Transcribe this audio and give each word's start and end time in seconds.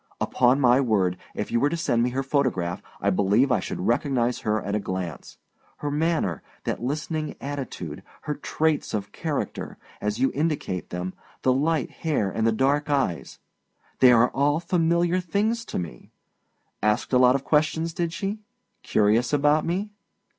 Upon 0.19 0.59
my 0.59 0.81
word, 0.81 1.15
if 1.35 1.51
you 1.51 1.59
were 1.59 1.69
to 1.69 1.77
send 1.77 2.01
me 2.01 2.09
her 2.09 2.23
photograph, 2.23 2.81
I 2.99 3.11
believe 3.11 3.51
I 3.51 3.59
should 3.59 3.79
recognize 3.81 4.39
her 4.39 4.59
at 4.59 4.73
a 4.73 4.79
glance. 4.79 5.37
Her 5.77 5.91
manner, 5.91 6.41
that 6.63 6.81
listening 6.81 7.35
attitude, 7.39 8.01
her 8.21 8.33
traits 8.33 8.95
of 8.95 9.11
character, 9.11 9.77
as 10.01 10.17
you 10.17 10.31
indicate 10.33 10.89
them, 10.89 11.13
the 11.43 11.53
light 11.53 11.91
hair 11.91 12.31
and 12.31 12.47
the 12.47 12.51
dark 12.51 12.89
eyes 12.89 13.37
they 13.99 14.11
are 14.11 14.31
all 14.31 14.59
familiar 14.59 15.19
things 15.19 15.63
to 15.65 15.77
me. 15.77 16.09
Asked 16.81 17.13
a 17.13 17.19
lot 17.19 17.35
of 17.35 17.43
questions, 17.43 17.93
did 17.93 18.11
she? 18.11 18.39
Curious 18.81 19.31
about 19.31 19.67
me? 19.67 19.91